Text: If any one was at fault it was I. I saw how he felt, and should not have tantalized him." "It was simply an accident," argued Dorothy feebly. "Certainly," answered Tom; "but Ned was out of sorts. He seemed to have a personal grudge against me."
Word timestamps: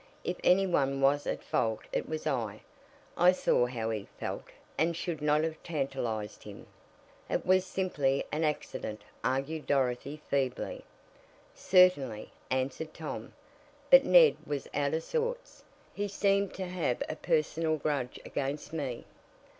If 0.23 0.37
any 0.43 0.65
one 0.65 0.99
was 0.99 1.27
at 1.27 1.43
fault 1.43 1.81
it 1.93 2.09
was 2.09 2.25
I. 2.25 2.61
I 3.15 3.31
saw 3.31 3.67
how 3.67 3.91
he 3.91 4.07
felt, 4.19 4.45
and 4.75 4.95
should 4.97 5.21
not 5.21 5.43
have 5.43 5.61
tantalized 5.61 6.41
him." 6.41 6.65
"It 7.29 7.45
was 7.45 7.67
simply 7.67 8.25
an 8.31 8.43
accident," 8.43 9.03
argued 9.23 9.67
Dorothy 9.67 10.19
feebly. 10.27 10.83
"Certainly," 11.53 12.31
answered 12.49 12.95
Tom; 12.95 13.33
"but 13.91 14.03
Ned 14.03 14.37
was 14.43 14.67
out 14.73 14.95
of 14.95 15.03
sorts. 15.03 15.63
He 15.93 16.07
seemed 16.07 16.55
to 16.55 16.65
have 16.65 17.03
a 17.07 17.15
personal 17.15 17.77
grudge 17.77 18.19
against 18.25 18.73
me." 18.73 19.05